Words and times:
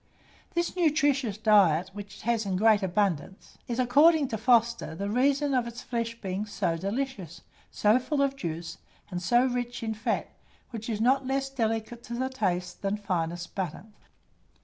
This 0.55 0.75
nutritious 0.75 1.37
diet, 1.37 1.91
which 1.93 2.15
it 2.15 2.21
has 2.23 2.47
in 2.47 2.55
great 2.55 2.81
abundance, 2.81 3.59
is, 3.67 3.77
according 3.77 4.29
to 4.29 4.37
Foster, 4.39 4.95
the 4.95 5.11
reason 5.11 5.53
of 5.53 5.67
its 5.67 5.83
flesh 5.83 6.19
being 6.21 6.47
so 6.47 6.75
delicious, 6.75 7.41
so 7.69 7.99
full 7.99 8.23
of 8.23 8.35
juice, 8.35 8.79
and 9.11 9.21
so 9.21 9.45
rich 9.45 9.83
in 9.83 9.93
fat, 9.93 10.27
which 10.71 10.89
is 10.89 10.99
not 11.01 11.27
less 11.27 11.51
delicate 11.51 12.01
to 12.05 12.15
the 12.15 12.29
taste 12.29 12.81
than 12.81 12.95
the 12.95 13.01
finest 13.03 13.53
butter. 13.53 13.85